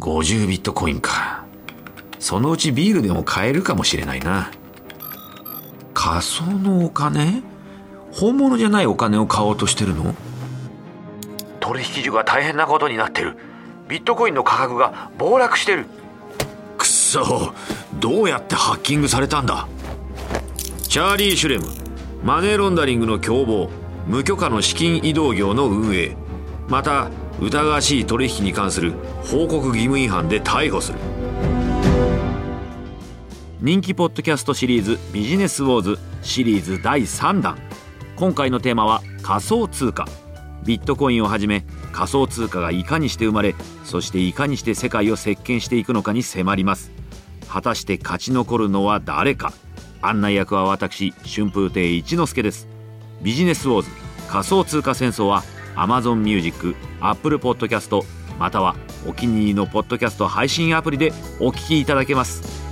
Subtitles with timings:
[0.00, 1.44] 50ビットコインか。
[2.18, 4.50] そのうちビールでも買えるかもしれないな。
[5.92, 7.42] 仮想のお金？
[8.10, 10.14] 本物じゃないお金を買おうとしてるの？
[11.60, 13.36] 取引所が大変なことになってる。
[13.88, 15.84] ビットコインの価格が暴落してる。
[16.78, 17.52] くそ。
[17.98, 19.68] どうやってハッキングされたんだ？
[20.88, 21.66] チャーリー・シュレム。
[22.24, 23.68] マネーロンダリングの共謀。
[24.06, 26.16] 無許可の資金移動業の運営。
[26.70, 27.10] また
[27.40, 28.92] 疑わしい取引に関する
[29.24, 30.98] 報告義務違反で逮捕する。
[33.60, 37.58] 人気ポッドキャストシリーズ「ビジネスウォーズ」シリーズ第3弾。
[38.14, 40.06] 今回のテーマは仮想通貨。
[40.64, 46.92] ビットコインをはじめ仮想通貨がいかにして生まれそしていかにして世界を席巻していくのかに迫ります。
[47.48, 49.52] 果たして勝ち残るのは誰か。
[50.02, 52.68] 案内役は私春風亭一之輔です。
[53.22, 53.90] ビジネスウォーズ
[54.28, 55.42] 仮想通貨戦争は
[55.76, 58.04] Amazon Music、Apple Podcast
[58.38, 58.74] または
[59.06, 62.69] お気に入りのポッドキャスト配信アプリでお聞きいただけます。